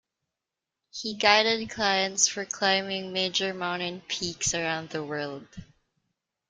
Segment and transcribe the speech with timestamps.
[0.89, 5.47] He guided clients for climbing major mountain peaks around the world.